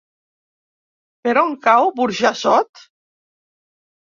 Per 1.27 1.35
on 1.43 1.53
cau 1.67 1.91
Burjassot? 1.99 2.85